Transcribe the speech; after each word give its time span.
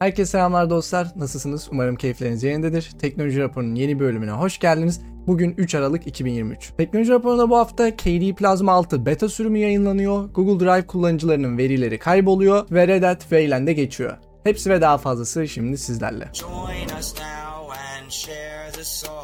Herkese 0.00 0.30
selamlar 0.30 0.70
dostlar. 0.70 1.08
Nasılsınız? 1.16 1.68
Umarım 1.72 1.96
keyifleriniz 1.96 2.42
yerindedir. 2.42 2.90
Teknoloji 3.00 3.40
Raporu'nun 3.40 3.74
yeni 3.74 3.98
bölümüne 3.98 4.30
hoş 4.30 4.58
geldiniz. 4.58 5.00
Bugün 5.26 5.54
3 5.58 5.74
Aralık 5.74 6.06
2023. 6.06 6.72
Teknoloji 6.76 7.10
Raporu'nda 7.10 7.50
bu 7.50 7.56
hafta 7.56 7.96
KD 7.96 8.34
Plasma 8.34 8.72
6 8.72 9.06
beta 9.06 9.28
sürümü 9.28 9.58
yayınlanıyor. 9.58 10.24
Google 10.34 10.66
Drive 10.66 10.86
kullanıcılarının 10.86 11.58
verileri 11.58 11.98
kayboluyor 11.98 12.66
ve 12.70 12.88
Red 12.88 13.02
Hat 13.02 13.20
Wayland'e 13.20 13.72
geçiyor. 13.72 14.16
Hepsi 14.44 14.70
ve 14.70 14.80
daha 14.80 14.98
fazlası 14.98 15.48
şimdi 15.48 15.78
sizlerle. 15.78 16.28
Join 16.32 16.98
us 16.98 17.14
now 17.14 17.78
and 18.00 18.10
share 18.10 18.72
the 18.72 18.84
software. 18.84 19.19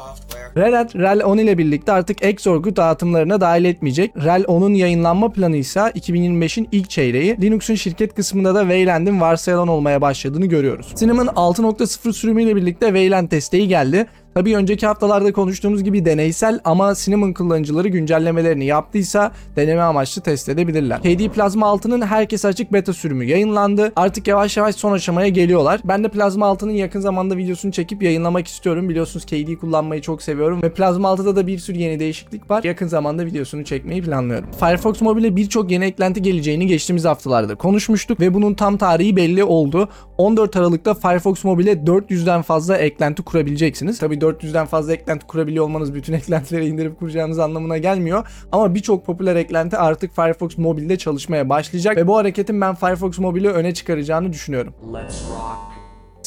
Red 0.57 0.73
Hat 0.73 0.95
RHEL 0.95 1.25
10 1.25 1.37
ile 1.37 1.57
birlikte 1.57 1.91
artık 1.91 2.25
Xorg'u 2.25 2.75
dağıtımlarına 2.75 3.41
dahil 3.41 3.65
etmeyecek. 3.65 4.17
RHEL 4.17 4.43
10'un 4.43 4.73
yayınlanma 4.73 5.31
planı 5.31 5.55
ise 5.55 5.79
2025'in 5.79 6.67
ilk 6.71 6.89
çeyreği. 6.89 7.41
Linux'un 7.41 7.75
şirket 7.75 8.15
kısmında 8.15 8.55
da 8.55 8.61
Wayland'in 8.61 9.21
varsayılan 9.21 9.67
olmaya 9.67 10.01
başladığını 10.01 10.45
görüyoruz. 10.45 10.93
Cinnamon 10.99 11.25
6.0 11.25 12.13
sürümüyle 12.13 12.55
birlikte 12.55 12.85
Wayland 12.85 13.31
desteği 13.31 13.67
geldi. 13.67 14.05
Tabii 14.37 14.57
önceki 14.57 14.87
haftalarda 14.87 15.33
konuştuğumuz 15.33 15.83
gibi 15.83 16.05
deneysel 16.05 16.59
ama 16.63 16.95
Cinnamon 16.95 17.33
kullanıcıları 17.33 17.87
güncellemelerini 17.87 18.65
yaptıysa 18.65 19.31
deneme 19.55 19.81
amaçlı 19.81 20.21
test 20.21 20.49
edebilirler. 20.49 20.99
KD 20.99 21.29
Plasma 21.29 21.65
6'nın 21.65 22.01
herkes 22.01 22.45
açık 22.45 22.73
beta 22.73 22.93
sürümü 22.93 23.25
yayınlandı. 23.25 23.91
Artık 23.95 24.27
yavaş 24.27 24.57
yavaş 24.57 24.75
son 24.75 24.91
aşamaya 24.91 25.27
geliyorlar. 25.27 25.81
Ben 25.83 26.03
de 26.03 26.09
Plasma 26.09 26.45
6'nın 26.45 26.71
yakın 26.71 26.99
zamanda 26.99 27.37
videosunu 27.37 27.71
çekip 27.71 28.03
yayınlamak 28.03 28.47
istiyorum. 28.47 28.89
Biliyorsunuz 28.89 29.25
KD 29.25 29.55
kullanmayı 29.59 30.01
çok 30.01 30.21
seviyorum 30.21 30.63
ve 30.63 30.73
Plasma 30.73 31.07
6'da 31.07 31.35
da 31.35 31.47
bir 31.47 31.57
sürü 31.59 31.77
yeni 31.77 31.99
değişiklik 31.99 32.51
var. 32.51 32.63
Yakın 32.63 32.87
zamanda 32.87 33.25
videosunu 33.25 33.63
çekmeyi 33.63 34.01
planlıyorum. 34.01 34.49
Firefox 34.59 35.01
Mobile'e 35.01 35.35
birçok 35.35 35.71
yeni 35.71 35.85
eklenti 35.85 36.21
geleceğini 36.21 36.67
geçtiğimiz 36.67 37.05
haftalarda 37.05 37.55
konuşmuştuk 37.55 38.19
ve 38.19 38.33
bunun 38.33 38.53
tam 38.53 38.77
tarihi 38.77 39.15
belli 39.15 39.43
oldu. 39.43 39.89
14 40.17 40.55
Aralık'ta 40.55 40.93
Firefox 40.93 41.43
Mobile'e 41.43 41.73
400'den 41.73 42.41
fazla 42.41 42.77
eklenti 42.77 43.23
kurabileceksiniz. 43.23 43.99
Tabii 43.99 44.21
400'den 44.29 44.65
fazla 44.65 44.93
eklenti 44.93 45.27
kurabiliyor 45.27 45.65
olmanız 45.65 45.93
bütün 45.93 46.13
eklentileri 46.19 46.65
indirip 46.65 46.99
kuracağınız 46.99 47.39
anlamına 47.39 47.77
gelmiyor. 47.77 48.27
Ama 48.51 48.75
birçok 48.75 49.05
popüler 49.05 49.35
eklenti 49.35 49.77
artık 49.77 50.15
Firefox 50.15 50.57
Mobile'de 50.57 50.97
çalışmaya 50.97 51.49
başlayacak 51.49 51.97
ve 51.97 52.07
bu 52.07 52.17
hareketin 52.17 52.61
ben 52.61 52.75
Firefox 52.75 53.19
Mobile'i 53.19 53.51
öne 53.51 53.73
çıkaracağını 53.73 54.33
düşünüyorum. 54.33 54.73
Let's 54.93 55.21
rock. 55.29 55.77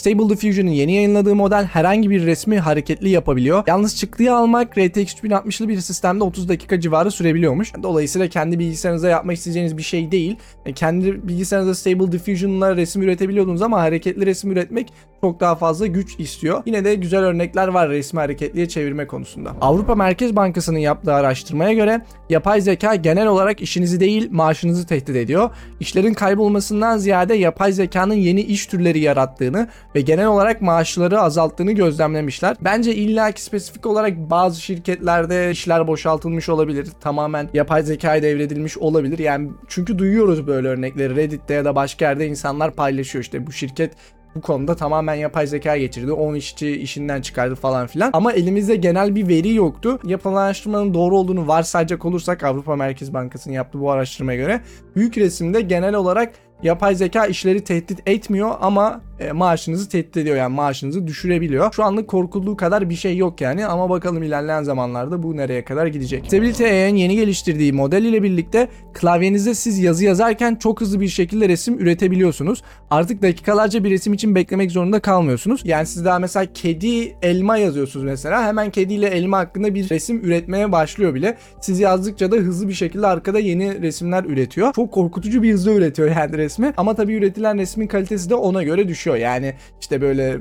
Stable 0.00 0.28
Diffusion'ın 0.28 0.70
yeni 0.70 0.92
yayınladığı 0.92 1.34
model 1.34 1.64
herhangi 1.64 2.10
bir 2.10 2.26
resmi 2.26 2.58
hareketli 2.58 3.08
yapabiliyor. 3.08 3.64
Yalnız 3.66 3.96
çıktıya 3.96 4.36
almak 4.36 4.78
RTX 4.78 5.14
3060'lı 5.14 5.68
bir 5.68 5.80
sistemde 5.80 6.24
30 6.24 6.48
dakika 6.48 6.80
civarı 6.80 7.10
sürebiliyormuş. 7.10 7.72
Dolayısıyla 7.82 8.28
kendi 8.28 8.58
bilgisayarınıza 8.58 9.08
yapmak 9.08 9.36
isteyeceğiniz 9.36 9.76
bir 9.76 9.82
şey 9.82 10.10
değil. 10.10 10.36
Kendi 10.74 11.28
bilgisayarınızda 11.28 11.74
Stable 11.74 12.12
Diffusion'la 12.12 12.76
resim 12.76 13.02
üretebiliyordunuz 13.02 13.62
ama 13.62 13.80
hareketli 13.80 14.26
resim 14.26 14.52
üretmek 14.52 14.92
çok 15.20 15.40
daha 15.40 15.54
fazla 15.54 15.86
güç 15.86 16.20
istiyor. 16.20 16.62
Yine 16.66 16.84
de 16.84 16.94
güzel 16.94 17.20
örnekler 17.20 17.68
var 17.68 17.88
resmi 17.88 18.20
hareketliye 18.20 18.68
çevirme 18.68 19.06
konusunda. 19.06 19.52
Avrupa 19.60 19.94
Merkez 19.94 20.36
Bankası'nın 20.36 20.78
yaptığı 20.78 21.14
araştırmaya 21.14 21.72
göre 21.72 22.00
yapay 22.30 22.60
zeka 22.60 22.94
genel 22.94 23.26
olarak 23.26 23.60
işinizi 23.60 24.00
değil 24.00 24.28
maaşınızı 24.30 24.86
tehdit 24.86 25.16
ediyor. 25.16 25.50
İşlerin 25.80 26.14
kaybolmasından 26.14 26.98
ziyade 26.98 27.34
yapay 27.34 27.72
zekanın 27.72 28.14
yeni 28.14 28.40
iş 28.40 28.66
türleri 28.66 28.98
yarattığını 28.98 29.68
ve 29.94 30.00
genel 30.00 30.26
olarak 30.26 30.62
maaşları 30.62 31.20
azalttığını 31.20 31.72
gözlemlemişler. 31.72 32.56
Bence 32.60 32.94
illaki 32.94 33.42
spesifik 33.42 33.86
olarak 33.86 34.16
bazı 34.30 34.60
şirketlerde 34.60 35.50
işler 35.50 35.86
boşaltılmış 35.86 36.48
olabilir. 36.48 36.88
Tamamen 37.00 37.48
yapay 37.54 37.82
zekaya 37.82 38.22
devredilmiş 38.22 38.78
olabilir. 38.78 39.18
Yani 39.18 39.50
çünkü 39.68 39.98
duyuyoruz 39.98 40.46
böyle 40.46 40.68
örnekleri 40.68 41.16
Reddit'te 41.16 41.54
ya 41.54 41.64
da 41.64 41.74
başka 41.74 42.04
yerde 42.04 42.26
insanlar 42.26 42.70
paylaşıyor 42.70 43.24
işte 43.24 43.46
bu 43.46 43.52
şirket 43.52 43.92
bu 44.34 44.40
konuda 44.40 44.76
tamamen 44.76 45.14
yapay 45.14 45.46
zeka 45.46 45.76
geçirdi. 45.76 46.12
10 46.12 46.34
işçi 46.34 46.70
işinden 46.70 47.20
çıkardı 47.20 47.54
falan 47.54 47.86
filan. 47.86 48.10
Ama 48.12 48.32
elimizde 48.32 48.76
genel 48.76 49.14
bir 49.14 49.28
veri 49.28 49.54
yoktu. 49.54 49.98
Yapılan 50.04 50.42
araştırmanın 50.42 50.94
doğru 50.94 51.16
olduğunu 51.16 51.48
varsayacak 51.48 52.04
olursak 52.04 52.44
Avrupa 52.44 52.76
Merkez 52.76 53.14
Bankası'nın 53.14 53.54
yaptığı 53.54 53.80
bu 53.80 53.90
araştırmaya 53.90 54.38
göre 54.38 54.60
büyük 54.96 55.18
resimde 55.18 55.60
genel 55.60 55.94
olarak 55.94 56.32
yapay 56.62 56.94
zeka 56.94 57.26
işleri 57.26 57.64
tehdit 57.64 58.08
etmiyor 58.08 58.50
ama 58.60 59.00
e, 59.20 59.32
maaşınızı 59.32 59.88
tehdit 59.88 60.16
ediyor 60.16 60.36
yani 60.36 60.54
maaşınızı 60.54 61.06
düşürebiliyor. 61.06 61.72
Şu 61.72 61.84
anlık 61.84 62.08
korkulduğu 62.08 62.56
kadar 62.56 62.90
bir 62.90 62.94
şey 62.94 63.16
yok 63.16 63.40
yani 63.40 63.66
ama 63.66 63.90
bakalım 63.90 64.22
ilerleyen 64.22 64.62
zamanlarda 64.62 65.22
bu 65.22 65.36
nereye 65.36 65.64
kadar 65.64 65.86
gidecek. 65.86 66.26
Stability 66.26 66.64
AI'nin 66.64 66.98
yeni 66.98 67.16
geliştirdiği 67.16 67.72
model 67.72 68.04
ile 68.04 68.22
birlikte 68.22 68.68
klavyenizde 68.92 69.54
siz 69.54 69.78
yazı 69.78 70.04
yazarken 70.04 70.54
çok 70.54 70.80
hızlı 70.80 71.00
bir 71.00 71.08
şekilde 71.08 71.48
resim 71.48 71.78
üretebiliyorsunuz. 71.78 72.62
Artık 72.90 73.22
dakikalarca 73.22 73.84
bir 73.84 73.90
resim 73.90 74.12
için 74.12 74.34
beklemek 74.34 74.70
zorunda 74.70 75.00
kalmıyorsunuz. 75.00 75.60
Yani 75.64 75.86
siz 75.86 76.04
daha 76.04 76.18
mesela 76.18 76.46
kedi 76.54 77.16
elma 77.22 77.56
yazıyorsunuz 77.56 78.04
mesela 78.04 78.46
hemen 78.46 78.70
kedi 78.70 78.94
ile 78.94 79.06
elma 79.06 79.38
hakkında 79.38 79.74
bir 79.74 79.90
resim 79.90 80.24
üretmeye 80.24 80.72
başlıyor 80.72 81.14
bile. 81.14 81.36
Siz 81.60 81.80
yazdıkça 81.80 82.32
da 82.32 82.36
hızlı 82.36 82.68
bir 82.68 82.72
şekilde 82.72 83.06
arkada 83.06 83.38
yeni 83.38 83.82
resimler 83.82 84.24
üretiyor. 84.24 84.72
Çok 84.72 84.92
korkutucu 84.92 85.42
bir 85.42 85.52
hızda 85.52 85.72
üretiyor 85.72 86.08
yani 86.08 86.38
resmi. 86.38 86.72
Ama 86.76 86.94
tabii 86.94 87.14
üretilen 87.14 87.58
resmin 87.58 87.86
kalitesi 87.86 88.30
de 88.30 88.34
ona 88.34 88.62
göre 88.62 88.88
düşüyor. 88.88 89.09
Yani 89.16 89.54
işte 89.80 90.00
böyle 90.00 90.38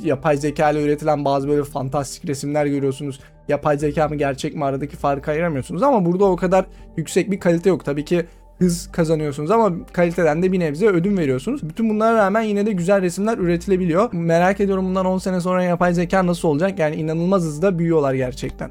yapay 0.00 0.36
zeka 0.36 0.70
ile 0.70 0.82
üretilen 0.82 1.24
bazı 1.24 1.48
böyle 1.48 1.64
fantastik 1.64 2.28
resimler 2.28 2.66
görüyorsunuz. 2.66 3.20
Yapay 3.48 3.78
zeka 3.78 4.08
mı 4.08 4.16
gerçek 4.16 4.54
mi 4.54 4.64
aradaki 4.64 4.96
farkı 4.96 5.30
ayıramıyorsunuz 5.30 5.82
ama 5.82 6.04
burada 6.04 6.24
o 6.24 6.36
kadar 6.36 6.64
yüksek 6.96 7.30
bir 7.30 7.40
kalite 7.40 7.68
yok. 7.68 7.84
Tabii 7.84 8.04
ki 8.04 8.26
hız 8.58 8.92
kazanıyorsunuz 8.92 9.50
ama 9.50 9.86
kaliteden 9.92 10.42
de 10.42 10.52
bir 10.52 10.60
nebze 10.60 10.86
ödün 10.86 11.16
veriyorsunuz. 11.16 11.68
Bütün 11.68 11.90
bunlara 11.90 12.16
rağmen 12.16 12.42
yine 12.42 12.66
de 12.66 12.72
güzel 12.72 13.02
resimler 13.02 13.38
üretilebiliyor. 13.38 14.12
Merak 14.12 14.60
ediyorum 14.60 14.84
bundan 14.84 15.06
10 15.06 15.18
sene 15.18 15.40
sonra 15.40 15.62
yapay 15.64 15.94
zeka 15.94 16.26
nasıl 16.26 16.48
olacak? 16.48 16.78
Yani 16.78 16.96
inanılmaz 16.96 17.42
hızda 17.42 17.78
büyüyorlar 17.78 18.14
gerçekten. 18.14 18.70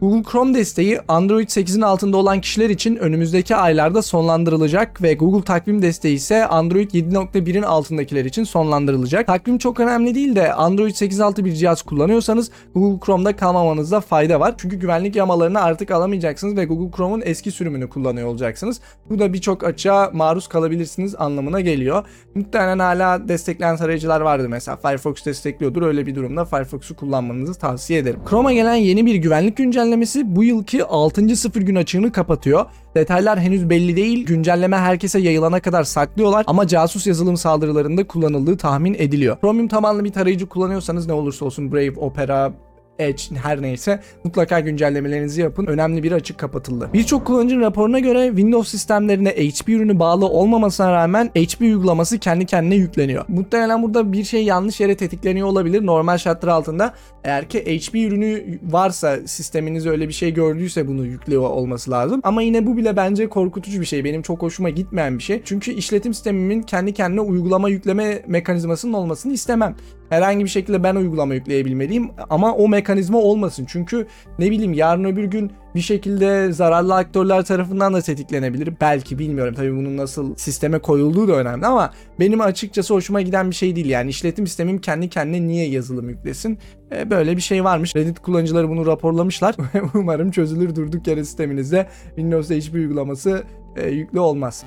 Google 0.00 0.22
Chrome 0.22 0.54
desteği 0.54 1.00
Android 1.08 1.48
8'in 1.48 1.80
altında 1.80 2.16
olan 2.16 2.40
kişiler 2.40 2.70
için 2.70 2.96
önümüzdeki 2.96 3.56
aylarda 3.56 4.02
sonlandırılacak 4.02 5.02
ve 5.02 5.14
Google 5.14 5.44
takvim 5.44 5.82
desteği 5.82 6.14
ise 6.14 6.46
Android 6.46 6.90
7.1'in 6.90 7.62
altındakiler 7.62 8.24
için 8.24 8.44
sonlandırılacak. 8.44 9.26
Takvim 9.26 9.58
çok 9.58 9.80
önemli 9.80 10.14
değil 10.14 10.36
de 10.36 10.52
Android 10.52 10.90
8.6 10.90 11.44
bir 11.44 11.52
cihaz 11.52 11.82
kullanıyorsanız 11.82 12.50
Google 12.74 13.06
Chrome'da 13.06 13.36
kalmamanızda 13.36 14.00
fayda 14.00 14.40
var. 14.40 14.54
Çünkü 14.58 14.76
güvenlik 14.76 15.16
yamalarını 15.16 15.60
artık 15.60 15.90
alamayacaksınız 15.90 16.56
ve 16.56 16.64
Google 16.64 16.96
Chrome'un 16.96 17.22
eski 17.24 17.50
sürümünü 17.50 17.88
kullanıyor 17.88 18.28
olacaksınız. 18.28 18.80
Bu 19.10 19.18
da 19.18 19.32
birçok 19.32 19.64
açığa 19.64 20.10
maruz 20.12 20.48
kalabilirsiniz 20.48 21.14
anlamına 21.18 21.60
geliyor. 21.60 22.04
Muhtemelen 22.34 22.78
hala 22.78 23.28
destekleyen 23.28 23.76
tarayıcılar 23.76 24.20
vardı 24.20 24.48
mesela. 24.48 24.76
Firefox 24.76 25.24
destekliyordur. 25.26 25.82
Öyle 25.82 26.06
bir 26.06 26.14
durumda 26.14 26.44
Firefox'u 26.44 26.96
kullanmanızı 26.96 27.54
tavsiye 27.54 27.98
ederim. 27.98 28.20
Chrome'a 28.28 28.52
gelen 28.52 28.74
yeni 28.74 29.06
bir 29.06 29.14
güvenlik 29.14 29.56
güncellemesi 29.56 29.87
bu 30.24 30.44
yılki 30.44 30.84
6. 30.84 31.36
sıfır 31.36 31.60
gün 31.60 31.74
açığını 31.74 32.12
kapatıyor. 32.12 32.66
Detaylar 32.94 33.40
henüz 33.40 33.70
belli 33.70 33.96
değil. 33.96 34.26
Güncelleme 34.26 34.76
herkese 34.76 35.18
yayılana 35.18 35.60
kadar 35.60 35.84
saklıyorlar 35.84 36.44
ama 36.46 36.66
casus 36.66 37.06
yazılım 37.06 37.36
saldırılarında 37.36 38.06
kullanıldığı 38.06 38.56
tahmin 38.56 38.94
ediliyor. 38.94 39.36
Chromium 39.40 39.68
tabanlı 39.68 40.04
bir 40.04 40.12
tarayıcı 40.12 40.46
kullanıyorsanız 40.46 41.06
ne 41.06 41.12
olursa 41.12 41.44
olsun 41.44 41.72
Brave, 41.72 41.96
Opera, 41.96 42.52
Edge 42.98 43.22
her 43.42 43.62
neyse 43.62 44.00
mutlaka 44.24 44.60
güncellemelerinizi 44.60 45.40
yapın. 45.40 45.66
Önemli 45.66 46.02
bir 46.02 46.12
açık 46.12 46.38
kapatıldı. 46.38 46.90
Birçok 46.92 47.26
kullanıcının 47.26 47.60
raporuna 47.60 47.98
göre 47.98 48.26
Windows 48.28 48.70
sistemlerine 48.70 49.30
HP 49.30 49.68
ürünü 49.68 49.98
bağlı 49.98 50.26
olmamasına 50.26 50.92
rağmen 50.92 51.26
HP 51.26 51.60
uygulaması 51.60 52.18
kendi 52.18 52.46
kendine 52.46 52.74
yükleniyor. 52.74 53.24
Muhtemelen 53.28 53.82
burada 53.82 54.12
bir 54.12 54.24
şey 54.24 54.44
yanlış 54.44 54.80
yere 54.80 54.96
tetikleniyor 54.96 55.48
olabilir. 55.48 55.86
Normal 55.86 56.18
şartlar 56.18 56.48
altında 56.48 56.94
eğer 57.24 57.48
ki 57.48 57.58
HP 57.58 57.94
ürünü 57.94 58.58
varsa 58.62 59.18
sisteminiz 59.26 59.86
öyle 59.86 60.08
bir 60.08 60.12
şey 60.12 60.34
gördüyse 60.34 60.88
bunu 60.88 61.06
yüklüyor 61.06 61.42
olması 61.42 61.90
lazım. 61.90 62.20
Ama 62.24 62.42
yine 62.42 62.66
bu 62.66 62.76
bile 62.76 62.96
bence 62.96 63.28
korkutucu 63.28 63.80
bir 63.80 63.86
şey. 63.86 64.04
Benim 64.04 64.22
çok 64.22 64.42
hoşuma 64.42 64.70
gitmeyen 64.70 65.18
bir 65.18 65.22
şey. 65.22 65.42
Çünkü 65.44 65.70
işletim 65.72 66.14
sistemimin 66.14 66.62
kendi 66.62 66.94
kendine 66.94 67.20
uygulama 67.20 67.68
yükleme 67.68 68.22
mekanizmasının 68.26 68.92
olmasını 68.92 69.32
istemem. 69.32 69.76
Herhangi 70.10 70.44
bir 70.44 70.50
şekilde 70.50 70.82
ben 70.82 70.94
uygulama 70.94 71.34
yükleyebilmeliyim 71.34 72.10
ama 72.30 72.54
o 72.54 72.68
mekanizma 72.68 73.18
olmasın. 73.18 73.66
Çünkü 73.68 74.06
ne 74.38 74.50
bileyim 74.50 74.72
yarın 74.72 75.04
öbür 75.04 75.24
gün 75.24 75.52
bir 75.74 75.80
şekilde 75.80 76.52
zararlı 76.52 76.94
aktörler 76.94 77.44
tarafından 77.44 77.94
da 77.94 78.00
tetiklenebilir. 78.00 78.74
Belki 78.80 79.18
bilmiyorum 79.18 79.54
tabii 79.54 79.76
bunun 79.76 79.96
nasıl 79.96 80.36
sisteme 80.36 80.78
koyulduğu 80.78 81.28
da 81.28 81.32
önemli 81.32 81.66
ama 81.66 81.90
benim 82.20 82.40
açıkçası 82.40 82.94
hoşuma 82.94 83.20
giden 83.20 83.50
bir 83.50 83.54
şey 83.54 83.76
değil. 83.76 83.86
Yani 83.86 84.10
işletim 84.10 84.46
sistemim 84.46 84.78
kendi 84.78 85.08
kendine 85.08 85.48
niye 85.48 85.68
yazılım 85.68 86.08
yüklesin? 86.08 86.58
E, 86.92 87.10
böyle 87.10 87.36
bir 87.36 87.42
şey 87.42 87.64
varmış. 87.64 87.96
Reddit 87.96 88.18
kullanıcıları 88.18 88.68
bunu 88.68 88.86
raporlamışlar. 88.86 89.56
Umarım 89.94 90.30
çözülür 90.30 90.76
durduk 90.76 91.06
yere 91.06 91.24
sisteminizde 91.24 91.88
Windows'da 92.06 92.54
hiçbir 92.54 92.78
uygulaması 92.78 93.42
e, 93.76 93.88
yüklü 93.88 94.20
olmaz. 94.20 94.64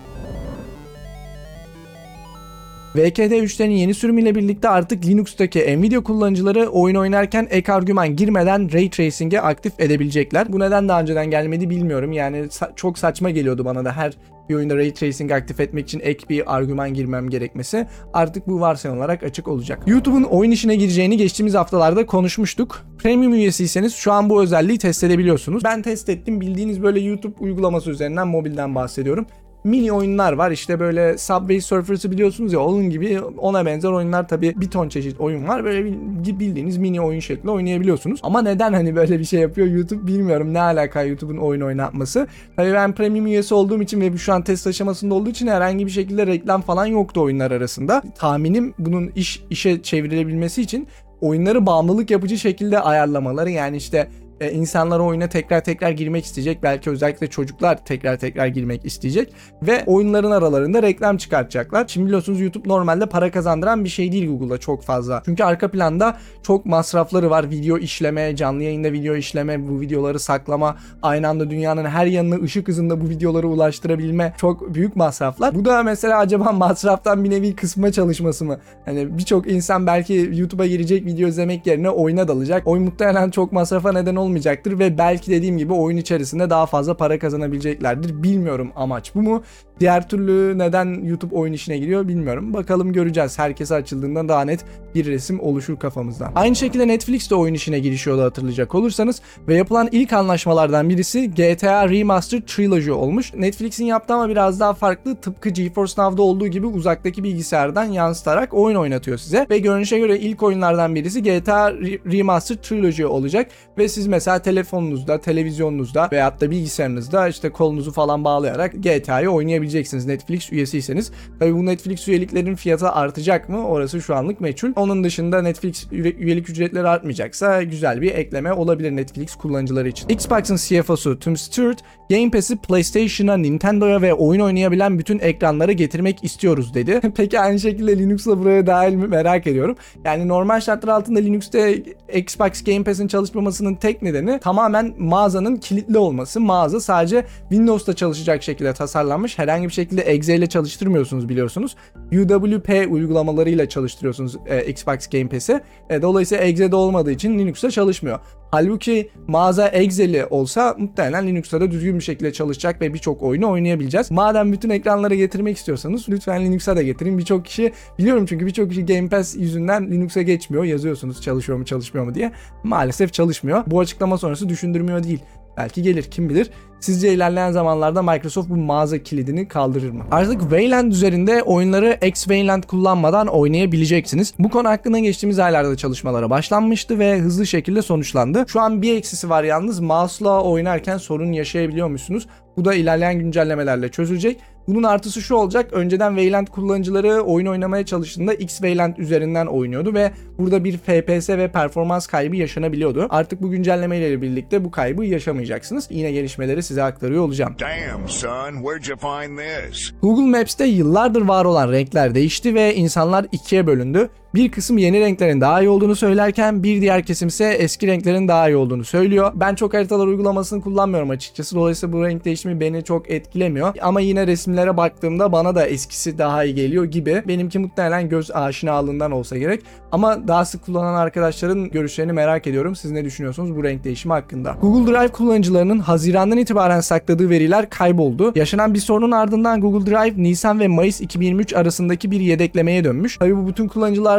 VKD 2.96 3.32
3'lerin 3.32 3.72
yeni 3.72 3.94
sürümüyle 3.94 4.36
birlikte 4.36 4.70
artık 4.70 5.06
Linux'taki 5.06 5.60
Nvidia 5.78 6.04
kullanıcıları 6.04 6.68
oyun 6.68 6.96
oynarken 6.96 7.48
ek 7.50 7.74
argüman 7.74 8.16
girmeden 8.16 8.74
Ray 8.74 8.90
Tracing'e 8.90 9.42
aktif 9.42 9.80
edebilecekler. 9.80 10.54
Bu 10.54 10.60
neden 10.60 10.90
daha 10.90 11.02
önceden 11.02 11.32
gelmedi 11.32 11.70
bilmiyorum. 11.70 12.12
Yani 12.12 12.38
sa- 12.38 12.76
çok 12.76 12.98
saçma 12.98 13.30
geliyordu 13.30 13.66
bana 13.66 13.86
da 13.86 13.92
her 13.92 14.14
bir 14.50 14.56
oyunda 14.56 14.76
Ray 14.76 14.94
Tracing 14.94 15.32
aktif 15.32 15.60
etmek 15.60 15.86
için 15.88 16.00
ek 16.04 16.26
bir 16.30 16.56
argüman 16.56 16.94
girmem 16.94 17.30
gerekmesi 17.30 17.88
artık 18.14 18.48
bu 18.48 18.60
varsayım 18.60 18.98
olarak 18.98 19.24
açık 19.24 19.48
olacak. 19.48 19.84
YouTube'un 19.88 20.24
oyun 20.24 20.52
işine 20.52 20.76
gireceğini 20.76 21.18
geçtiğimiz 21.18 21.54
haftalarda 21.54 22.06
konuşmuştuk. 22.06 22.86
Premium 22.98 23.34
üyesiyseniz 23.34 23.96
şu 23.96 24.12
an 24.12 24.30
bu 24.30 24.44
özelliği 24.44 24.78
test 24.78 25.04
edebiliyorsunuz. 25.04 25.64
Ben 25.64 25.82
test 25.82 26.10
ettim. 26.10 26.42
Bildiğiniz 26.42 26.84
böyle 26.84 27.00
YouTube 27.00 27.36
uygulaması 27.40 27.92
üzerinden 27.92 28.28
mobilden 28.28 28.76
bahsediyorum 28.76 29.26
mini 29.64 29.92
oyunlar 29.92 30.34
var. 30.34 30.52
İşte 30.52 30.80
böyle 30.80 31.18
Subway 31.18 31.62
Surfers'ı 31.62 32.12
biliyorsunuz 32.12 32.54
ya 32.54 32.60
onun 32.60 32.90
gibi 32.90 33.22
ona 33.22 33.66
benzer 33.66 33.90
oyunlar 33.90 34.28
tabii 34.28 34.54
bir 34.56 34.70
ton 34.70 34.90
çeşit 34.90 35.20
oyun 35.20 35.48
var. 35.48 35.64
Böyle 35.64 35.86
bil- 35.86 36.40
bildiğiniz 36.40 36.78
mini 36.78 37.02
oyun 37.02 37.20
şeklinde 37.20 37.52
oynayabiliyorsunuz. 37.52 38.20
Ama 38.24 38.42
neden 38.42 38.74
hani 38.74 38.96
böyle 38.96 39.20
bir 39.20 39.26
şey 39.26 39.40
yapıyor 39.40 39.68
YouTube 39.68 40.08
bilmiyorum. 40.08 40.54
Ne 40.54 40.62
alaka 40.62 41.04
YouTube'un 41.04 41.38
oyun 41.38 41.62
oynatması. 41.62 42.28
Tabii 42.56 42.74
ben 42.74 42.96
premium 42.96 43.28
üyesi 43.28 43.54
olduğum 43.54 43.82
için 43.82 44.02
ve 44.02 44.18
şu 44.18 44.34
an 44.34 44.42
test 44.42 44.68
aşamasında 44.68 45.14
olduğu 45.16 45.30
için 45.30 45.48
herhangi 45.48 45.86
bir 45.86 45.92
şekilde 45.92 46.28
reklam 46.28 46.62
falan 46.62 46.86
yoktu 46.86 47.22
oyunlar 47.22 47.52
arasında. 47.52 48.04
Tahminim 48.18 48.74
bunun 48.80 49.12
iş 49.16 49.44
işe 49.50 49.82
çevrilebilmesi 49.82 50.62
için 50.62 50.88
oyunları 51.22 51.66
bağımlılık 51.66 52.12
yapıcı 52.12 52.38
şekilde 52.38 52.80
ayarlamaları 52.80 53.50
yani 53.50 53.78
işte 53.78 54.08
e, 54.42 54.52
insanlar 54.52 55.00
oyuna 55.00 55.30
tekrar 55.30 55.64
tekrar 55.64 55.92
girmek 55.92 56.26
isteyecek. 56.26 56.64
Belki 56.64 56.90
özellikle 56.90 57.28
çocuklar 57.28 57.86
tekrar 57.86 58.18
tekrar 58.18 58.48
girmek 58.48 58.86
isteyecek. 58.86 59.34
Ve 59.62 59.84
oyunların 59.86 60.32
aralarında 60.32 60.82
reklam 60.82 61.18
çıkartacaklar. 61.18 61.88
Şimdi 61.88 62.08
biliyorsunuz 62.08 62.42
YouTube 62.42 62.70
normalde 62.70 63.06
para 63.06 63.32
kazandıran 63.32 63.84
bir 63.84 63.90
şey 63.90 64.12
değil 64.12 64.30
Google'da 64.30 64.58
çok 64.58 64.84
fazla. 64.84 65.22
Çünkü 65.26 65.44
arka 65.44 65.72
planda 65.72 66.18
çok 66.44 66.66
masrafları 66.66 67.30
var. 67.30 67.50
Video 67.50 67.78
işleme, 67.78 68.36
canlı 68.36 68.64
yayında 68.64 68.92
video 68.92 69.16
işleme, 69.16 69.68
bu 69.68 69.82
videoları 69.82 70.20
saklama, 70.20 70.78
aynı 71.02 71.28
anda 71.28 71.50
dünyanın 71.50 71.86
her 71.86 72.06
yanına 72.06 72.36
ışık 72.44 72.68
hızında 72.68 73.02
bu 73.02 73.10
videoları 73.10 73.48
ulaştırabilme 73.48 74.34
çok 74.38 74.74
büyük 74.74 74.96
masraflar. 74.96 75.56
Bu 75.56 75.66
da 75.66 75.84
mesela 75.84 76.18
acaba 76.18 76.52
masraftan 76.52 77.24
bir 77.24 77.30
nevi 77.30 77.56
kısma 77.56 77.92
çalışması 77.92 78.46
mı? 78.46 78.58
Hani 78.86 79.18
birçok 79.18 79.52
insan 79.52 79.88
belki 79.88 80.30
YouTube'a 80.34 80.68
girecek 80.68 81.06
video 81.06 81.28
izlemek 81.28 81.68
yerine 81.68 81.90
oyuna 81.90 82.28
dalacak. 82.28 82.68
Oyun 82.68 82.84
muhtemelen 82.84 83.30
çok 83.30 83.52
masrafa 83.52 83.92
neden 83.92 84.16
olmayacaktır 84.32 84.80
ve 84.80 84.98
belki 84.98 85.32
dediğim 85.32 85.58
gibi 85.58 85.74
oyun 85.74 85.98
içerisinde 85.98 86.50
daha 86.50 86.66
fazla 86.66 86.98
para 86.98 87.20
kazanabileceklerdir. 87.20 88.24
Bilmiyorum 88.24 88.72
amaç 88.76 89.16
bu 89.16 89.22
mu? 89.22 89.44
Diğer 89.80 90.10
türlü 90.10 90.58
neden 90.58 91.04
YouTube 91.04 91.36
oyun 91.36 91.54
işine 91.54 91.78
giriyor 91.78 92.08
bilmiyorum. 92.08 92.54
Bakalım 92.54 92.94
göreceğiz. 92.94 93.40
Herkese 93.40 93.76
açıldığında 93.76 94.30
daha 94.30 94.42
net 94.42 94.66
bir 94.96 95.06
resim 95.06 95.40
oluşur 95.40 95.80
kafamızda. 95.80 96.32
Aynı 96.36 96.56
şekilde 96.56 96.88
Netflix 96.88 97.30
de 97.32 97.36
oyun 97.36 97.54
işine 97.54 97.80
girişiyordu 97.80 98.22
hatırlayacak 98.22 98.76
olursanız 98.76 99.22
ve 99.48 99.56
yapılan 99.56 99.90
ilk 99.92 100.14
anlaşmalardan 100.14 100.90
birisi 100.90 101.32
GTA 101.32 101.90
Remastered 101.90 102.44
Trilogy 102.44 102.92
olmuş. 102.92 103.34
Netflix'in 103.34 103.86
yaptığı 103.86 104.14
ama 104.14 104.30
biraz 104.30 104.60
daha 104.60 104.74
farklı 104.74 105.16
tıpkı 105.16 105.50
GeForce 105.50 105.94
Now'da 105.98 106.22
olduğu 106.22 106.48
gibi 106.48 106.66
uzaktaki 106.66 107.24
bilgisayardan 107.24 107.86
yansıtarak 107.86 108.54
oyun 108.54 108.78
oynatıyor 108.78 109.18
size 109.18 109.48
ve 109.50 109.60
görünüşe 109.60 110.00
göre 110.00 110.20
ilk 110.20 110.44
oyunlardan 110.44 110.96
birisi 110.96 111.24
GTA 111.24 111.70
Re- 111.70 112.18
Remastered 112.18 112.60
Trilogy 112.60 113.06
olacak 113.06 113.52
ve 113.78 113.88
siz 113.88 114.08
mesela 114.12 114.42
telefonunuzda, 114.42 115.22
televizyonunuzda 115.22 116.10
veyahut 116.12 116.42
da 116.42 116.52
bilgisayarınızda 116.52 117.28
işte 117.28 117.50
kolunuzu 117.50 117.92
falan 117.92 118.24
bağlayarak 118.24 118.74
GTA'yı 118.74 119.30
oynayabileceksiniz 119.30 120.06
Netflix 120.06 120.52
üyesiyseniz. 120.52 121.12
Tabii 121.40 121.54
bu 121.56 121.66
Netflix 121.66 122.08
üyeliklerin 122.08 122.56
fiyatı 122.56 122.90
artacak 122.90 123.50
mı? 123.50 123.68
Orası 123.68 124.02
şu 124.02 124.16
anlık 124.16 124.42
meçhul. 124.42 124.72
Onun 124.76 125.04
dışında 125.04 125.42
Netflix 125.42 125.88
üye- 125.92 126.16
üyelik 126.16 126.50
ücretleri 126.50 126.88
artmayacaksa 126.88 127.64
güzel 127.64 128.02
bir 128.02 128.12
ekleme 128.16 128.54
olabilir 128.54 128.92
Netflix 128.92 129.36
kullanıcıları 129.36 129.88
için. 129.90 130.10
Xbox'ın 130.10 130.56
CFO'su 130.56 131.20
Tim 131.20 131.38
Stewart, 131.38 131.80
Game 132.10 132.32
Pass'i 132.32 132.58
PlayStation'a, 132.58 133.38
Nintendo'ya 133.38 134.02
ve 134.02 134.14
oyun 134.14 134.42
oynayabilen 134.42 135.00
bütün 135.00 135.20
ekranlara 135.20 135.72
getirmek 135.72 136.24
istiyoruz 136.24 136.74
dedi. 136.74 137.02
Peki 137.16 137.40
aynı 137.40 137.60
şekilde 137.60 138.00
Linux'la 138.00 138.40
buraya 138.40 138.68
dahil 138.68 138.94
mi 138.96 139.08
merak 139.08 139.48
ediyorum. 139.48 139.76
Yani 140.06 140.28
normal 140.28 140.60
şartlar 140.60 140.94
altında 140.94 141.20
Linux'te 141.20 141.84
Xbox 142.14 142.64
Game 142.64 142.84
Pass'in 142.84 143.08
çalışmamasının 143.08 143.76
nedeni 144.02 144.40
tamamen 144.40 144.94
mağazanın 144.98 145.56
kilitli 145.56 145.98
olması. 145.98 146.40
Mağaza 146.40 146.80
sadece 146.80 147.26
Windows'ta 147.50 147.96
çalışacak 147.96 148.44
şekilde 148.44 148.74
tasarlanmış. 148.74 149.40
Herhangi 149.40 149.68
bir 149.68 149.74
şekilde 149.74 150.02
exe 150.02 150.36
ile 150.36 150.48
çalıştırmıyorsunuz 150.48 151.30
biliyorsunuz. 151.30 151.76
UWP 152.12 152.92
uygulamalarıyla 152.92 153.70
çalıştırıyorsunuz 153.70 154.36
e, 154.46 154.66
Xbox 154.66 155.08
Game 155.08 155.30
Pass'i. 155.30 155.62
E, 155.90 156.02
dolayısıyla 156.02 156.44
exe'de 156.44 156.76
olmadığı 156.76 157.12
için 157.12 157.40
Linux'ta 157.40 157.72
çalışmıyor. 157.72 158.20
Halbuki 158.52 159.10
mağaza 159.28 159.68
Excel'i 159.68 160.26
olsa 160.26 160.76
muhtemelen 160.78 161.28
Linux'ta 161.28 161.62
da 161.62 161.72
düzgün 161.72 162.00
bir 162.00 162.04
şekilde 162.04 162.34
çalışacak 162.34 162.82
ve 162.82 162.94
birçok 162.94 163.24
oyunu 163.24 163.50
oynayabileceğiz. 163.50 164.12
Madem 164.12 164.52
bütün 164.52 164.70
ekranlara 164.70 165.16
getirmek 165.16 165.58
istiyorsanız 165.58 166.10
lütfen 166.10 166.46
Linux'a 166.46 166.76
da 166.76 166.82
getirin. 166.82 167.18
Birçok 167.18 167.46
kişi 167.46 167.74
biliyorum 168.00 168.26
çünkü 168.26 168.46
birçok 168.46 168.70
kişi 168.70 168.86
Game 168.86 169.10
Pass 169.10 169.36
yüzünden 169.36 169.92
Linux'a 169.92 170.22
geçmiyor. 170.22 170.64
Yazıyorsunuz 170.64 171.22
çalışıyor 171.22 171.58
mu 171.58 171.66
çalışmıyor 171.66 172.06
mu 172.06 172.16
diye. 172.16 172.32
Maalesef 172.64 173.14
çalışmıyor. 173.14 173.64
Bu 173.68 173.80
açıklama 173.80 174.18
sonrası 174.18 174.50
düşündürmüyor 174.50 175.04
değil. 175.04 175.20
Belki 175.58 175.82
gelir 175.82 176.04
kim 176.04 176.30
bilir. 176.30 176.50
Sizce 176.80 177.14
ilerleyen 177.14 177.52
zamanlarda 177.52 178.02
Microsoft 178.02 178.50
bu 178.50 178.56
mağaza 178.56 178.98
kilidini 178.98 179.48
kaldırır 179.48 179.90
mı? 179.90 180.04
Artık 180.12 180.42
Wayland 180.42 180.92
üzerinde 180.92 181.44
oyunları 181.44 181.98
X-Wayland 182.02 182.64
kullanmadan 182.64 183.28
oynayabileceksiniz. 183.28 184.34
Bu 184.40 184.50
konu 184.50 184.70
hakkında 184.70 185.00
geçtiğimiz 185.00 185.40
aylarda 185.40 185.78
çalışmalara 185.78 186.30
başlanmıştı 186.30 187.00
ve 187.00 187.20
hızlı 187.20 187.48
şekilde 187.48 187.82
sonuçlandı. 187.82 188.46
Şu 188.48 188.62
an 188.62 188.82
bir 188.82 188.98
eksisi 188.98 189.30
var 189.30 189.44
yalnız 189.44 189.80
mouse'la 189.80 190.44
oynarken 190.44 190.98
sorun 190.98 191.32
yaşayabiliyor 191.32 191.88
musunuz? 191.88 192.28
Bu 192.58 192.66
da 192.66 192.74
ilerleyen 192.74 193.20
güncellemelerle 193.20 193.90
çözülecek. 193.90 194.40
Bunun 194.68 194.84
artısı 194.84 195.22
şu 195.22 195.36
olacak. 195.36 195.74
Önceden 195.74 196.10
Wayland 196.10 196.48
kullanıcıları 196.48 197.22
oyun 197.22 197.46
oynamaya 197.46 197.86
çalıştığında 197.86 198.34
X 198.34 198.54
Wayland 198.54 198.98
üzerinden 198.98 199.46
oynuyordu 199.46 199.94
ve 199.94 200.12
burada 200.38 200.64
bir 200.64 200.78
FPS 200.78 201.30
ve 201.30 201.52
performans 201.52 202.08
kaybı 202.08 202.36
yaşanabiliyordu. 202.36 203.08
Artık 203.10 203.42
bu 203.42 203.52
güncelleme 203.52 203.98
ile 203.98 204.22
birlikte 204.22 204.64
bu 204.66 204.72
kaybı 204.72 205.06
yaşamayacaksınız. 205.06 205.88
Yine 205.90 206.12
gelişmeleri 206.12 206.64
size 206.64 206.84
aktarıyor 206.84 207.24
olacağım. 207.24 207.56
Damn, 207.60 208.08
son, 208.08 208.52
where'd 208.52 208.86
you 208.86 208.98
find 208.98 209.38
this? 209.38 209.94
Google 210.02 210.40
Maps'te 210.40 210.66
yıllardır 210.66 211.22
var 211.22 211.46
olan 211.46 211.72
renkler 211.72 212.16
değişti 212.16 212.56
ve 212.56 212.76
insanlar 212.76 213.26
ikiye 213.32 213.68
bölündü. 213.68 214.10
Bir 214.36 214.52
kısım 214.52 214.78
yeni 214.78 215.00
renklerin 215.00 215.42
daha 215.42 215.62
iyi 215.62 215.70
olduğunu 215.70 215.96
söylerken 215.96 216.64
bir 216.64 216.82
diğer 216.82 217.04
kesim 217.04 217.28
ise 217.28 217.46
eski 217.46 217.88
renklerin 217.88 218.28
daha 218.28 218.50
iyi 218.50 218.56
olduğunu 218.56 218.84
söylüyor. 218.84 219.32
Ben 219.36 219.56
çok 219.56 219.74
haritalar 219.74 220.08
uygulamasını 220.08 220.62
kullanmıyorum 220.62 221.10
açıkçası. 221.10 221.56
Dolayısıyla 221.56 221.94
bu 221.94 222.06
renk 222.06 222.26
değişimi 222.26 222.60
beni 222.60 222.84
çok 222.84 223.10
etkilemiyor. 223.10 223.74
Ama 223.82 224.02
yine 224.02 224.28
resimlere 224.28 224.78
baktığımda 224.78 225.32
bana 225.32 225.56
da 225.56 225.66
eskisi 225.66 226.18
daha 226.18 226.44
iyi 226.44 226.56
geliyor 226.56 226.86
gibi. 226.86 227.24
Benimki 227.28 227.60
muhtemelen 227.60 228.10
göz 228.10 228.32
aşinalığından 228.32 229.12
olsa 229.12 229.38
gerek. 229.38 229.62
Ama 229.92 230.28
daha 230.28 230.46
sık 230.46 230.66
kullanan 230.66 230.94
arkadaşların 230.94 231.70
görüşlerini 231.70 232.14
merak 232.14 232.48
ediyorum. 232.48 232.76
Siz 232.76 232.92
ne 232.92 233.06
düşünüyorsunuz 233.06 233.56
bu 233.56 233.64
renk 233.64 233.84
değişimi 233.84 234.14
hakkında? 234.14 234.58
Google 234.62 234.94
Drive 234.94 235.08
kullanıcılarının 235.08 235.80
Haziran'dan 235.80 236.38
itibaren 236.38 236.82
sakladığı 236.82 237.30
veriler 237.30 237.70
kayboldu. 237.70 238.32
Yaşanan 238.36 238.74
bir 238.74 238.80
sorunun 238.80 239.12
ardından 239.12 239.62
Google 239.62 239.92
Drive 239.92 240.24
Nisan 240.24 240.60
ve 240.60 240.68
Mayıs 240.68 241.02
2023 241.02 241.54
arasındaki 241.54 242.12
bir 242.12 242.20
yedeklemeye 242.20 242.84
dönmüş. 242.84 243.18
Tabii 243.18 243.38
bu 243.38 243.48
bütün 243.48 243.68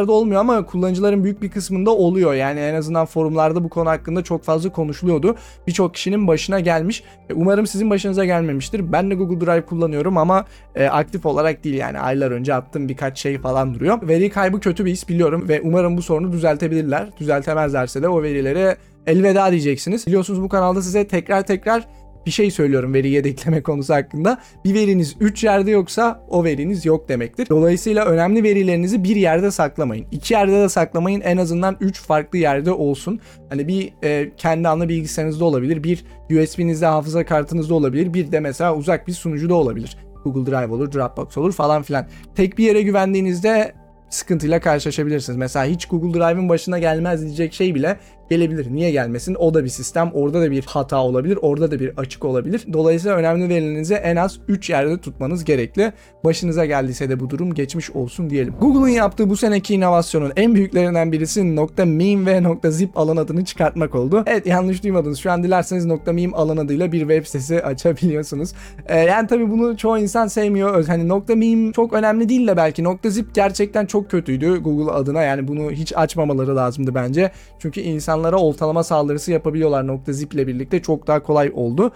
kullanıcılarda 0.03 0.11
olmuyor 0.11 0.41
ama 0.41 0.65
kullanıcıların 0.65 1.23
büyük 1.23 1.41
bir 1.41 1.49
kısmında 1.49 1.91
oluyor. 1.91 2.33
Yani 2.33 2.59
en 2.59 2.75
azından 2.75 3.05
forumlarda 3.05 3.63
bu 3.63 3.69
konu 3.69 3.89
hakkında 3.89 4.23
çok 4.23 4.43
fazla 4.43 4.71
konuşuluyordu. 4.71 5.35
Birçok 5.67 5.93
kişinin 5.93 6.27
başına 6.27 6.59
gelmiş. 6.59 7.03
E, 7.29 7.33
Umarım 7.33 7.67
sizin 7.67 7.89
başınıza 7.89 8.25
gelmemiştir. 8.25 8.91
Ben 8.91 9.11
de 9.11 9.15
Google 9.15 9.45
Drive 9.45 9.65
kullanıyorum 9.65 10.17
ama 10.17 10.45
e, 10.75 10.87
aktif 10.87 11.25
olarak 11.25 11.63
değil 11.63 11.75
yani 11.75 11.99
aylar 11.99 12.31
önce 12.31 12.53
attığım 12.53 12.89
birkaç 12.89 13.19
şey 13.19 13.37
falan 13.39 13.73
duruyor. 13.73 14.07
Veri 14.07 14.29
kaybı 14.29 14.59
kötü 14.59 14.85
bir 14.85 14.91
his 14.91 15.09
biliyorum 15.09 15.45
ve 15.47 15.61
umarım 15.61 15.97
bu 15.97 16.01
sorunu 16.01 16.31
düzeltebilirler. 16.31 17.09
Düzeltemezlerse 17.19 18.01
de 18.01 18.07
o 18.07 18.21
verilere 18.21 18.77
elveda 19.07 19.51
diyeceksiniz. 19.51 20.07
Biliyorsunuz 20.07 20.41
bu 20.41 20.49
kanalda 20.49 20.81
size 20.81 21.07
tekrar 21.07 21.45
tekrar 21.45 21.87
bir 22.25 22.31
şey 22.31 22.51
söylüyorum 22.51 22.93
veri 22.93 23.09
yedekleme 23.09 23.63
konusu 23.63 23.93
hakkında. 23.93 24.37
Bir 24.65 24.73
veriniz 24.73 25.15
3 25.19 25.43
yerde 25.43 25.71
yoksa 25.71 26.25
o 26.29 26.43
veriniz 26.43 26.85
yok 26.85 27.09
demektir. 27.09 27.47
Dolayısıyla 27.49 28.05
önemli 28.05 28.43
verilerinizi 28.43 29.03
bir 29.03 29.15
yerde 29.15 29.51
saklamayın. 29.51 30.05
İki 30.11 30.33
yerde 30.33 30.51
de 30.51 30.69
saklamayın. 30.69 31.21
En 31.21 31.37
azından 31.37 31.77
3 31.79 32.01
farklı 32.01 32.37
yerde 32.37 32.71
olsun. 32.71 33.19
Hani 33.49 33.67
bir 33.67 33.93
e, 34.03 34.31
kendi 34.37 34.67
ana 34.67 34.89
bilgisayarınızda 34.89 35.45
olabilir. 35.45 35.83
Bir 35.83 36.05
USB'nizde 36.29 36.85
hafıza 36.85 37.25
kartınızda 37.25 37.73
olabilir. 37.73 38.13
Bir 38.13 38.31
de 38.31 38.39
mesela 38.39 38.75
uzak 38.75 39.07
bir 39.07 39.13
sunucuda 39.13 39.55
olabilir. 39.55 39.97
Google 40.23 40.51
Drive 40.51 40.73
olur, 40.73 40.91
Dropbox 40.91 41.37
olur 41.37 41.51
falan 41.51 41.83
filan. 41.83 42.07
Tek 42.35 42.57
bir 42.57 42.63
yere 42.63 42.81
güvendiğinizde 42.81 43.73
sıkıntıyla 44.13 44.59
karşılaşabilirsiniz. 44.59 45.37
Mesela 45.37 45.65
hiç 45.65 45.85
Google 45.85 46.19
Drive'ın 46.19 46.49
başına 46.49 46.79
gelmez 46.79 47.21
diyecek 47.21 47.53
şey 47.53 47.75
bile 47.75 47.97
gelebilir. 48.29 48.67
Niye 48.71 48.91
gelmesin? 48.91 49.35
O 49.35 49.53
da 49.53 49.63
bir 49.63 49.69
sistem. 49.69 50.11
Orada 50.13 50.41
da 50.41 50.51
bir 50.51 50.65
hata 50.67 51.03
olabilir. 51.03 51.39
Orada 51.41 51.71
da 51.71 51.79
bir 51.79 51.97
açık 51.97 52.25
olabilir. 52.25 52.65
Dolayısıyla 52.73 53.17
önemli 53.17 53.49
verilerinizi 53.49 53.93
en 53.93 54.15
az 54.15 54.39
3 54.47 54.69
yerde 54.69 54.97
tutmanız 54.97 55.43
gerekli. 55.43 55.93
Başınıza 56.25 56.65
geldiyse 56.65 57.09
de 57.09 57.19
bu 57.19 57.29
durum 57.29 57.53
geçmiş 57.53 57.91
olsun 57.91 58.29
diyelim. 58.29 58.53
Google'ın 58.61 58.87
yaptığı 58.87 59.29
bu 59.29 59.37
seneki 59.37 59.73
inovasyonun 59.73 60.33
en 60.35 60.55
büyüklerinden 60.55 61.11
birisi 61.11 61.43
.meme 61.85 62.43
ve 62.63 62.71
.zip 62.71 62.97
alan 62.97 63.17
adını 63.17 63.45
çıkartmak 63.45 63.95
oldu. 63.95 64.23
Evet 64.27 64.45
yanlış 64.47 64.83
duymadınız. 64.83 65.19
Şu 65.19 65.31
an 65.31 65.43
dilerseniz 65.43 65.85
.meme 65.85 66.33
alan 66.33 66.57
adıyla 66.57 66.91
bir 66.91 66.99
web 66.99 67.25
sitesi 67.25 67.63
açabiliyorsunuz. 67.63 68.53
Ee, 68.85 68.99
yani 68.99 69.27
tabii 69.27 69.51
bunu 69.51 69.77
çoğu 69.77 69.97
insan 69.97 70.27
sevmiyor. 70.27 70.85
Hani 70.87 71.21
.meme 71.35 71.73
çok 71.73 71.93
önemli 71.93 72.29
değil 72.29 72.47
de 72.47 72.57
belki 72.57 72.83
.zip 73.05 73.35
gerçekten 73.35 73.85
çok 73.85 74.11
kötüydü 74.11 74.57
Google 74.57 74.91
adına. 74.91 75.23
Yani 75.23 75.47
bunu 75.47 75.71
hiç 75.71 75.93
açmamaları 75.95 76.55
lazımdı 76.55 76.95
bence. 76.95 77.31
Çünkü 77.59 77.81
insanlara 78.13 78.37
oltalama 78.37 78.83
saldırısı 78.83 79.31
yapabiliyorlar 79.31 79.85
.zip 80.07 80.33
ile 80.33 80.47
birlikte 80.47 80.81
çok 80.81 81.07
daha 81.07 81.23
kolay 81.23 81.51
oldu. 81.53 81.91